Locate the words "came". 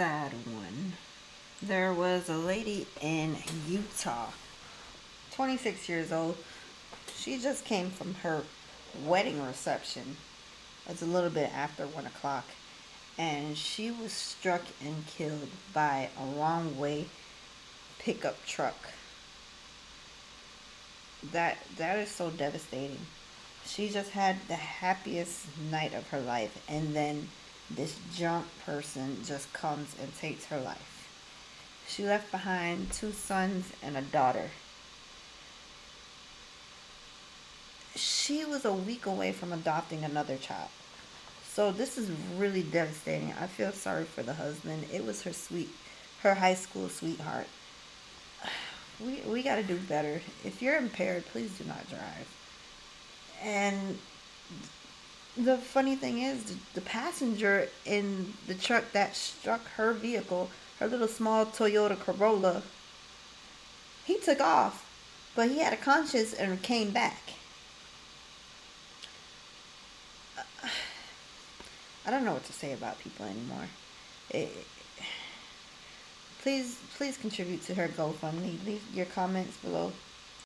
7.66-7.90, 66.62-66.90